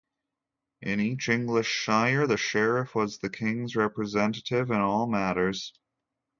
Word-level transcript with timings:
In 0.81 0.99
each 0.99 1.29
English 1.29 1.67
shire, 1.67 2.25
the 2.25 2.35
sheriff 2.35 2.95
was 2.95 3.19
the 3.19 3.29
king's 3.29 3.75
representative 3.75 4.71
in 4.71 4.77
all 4.79 5.05
matters. 5.05 5.73